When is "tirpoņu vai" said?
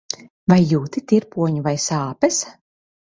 1.13-1.75